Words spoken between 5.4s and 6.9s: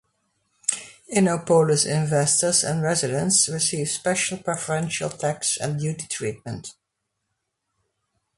and duty treatment.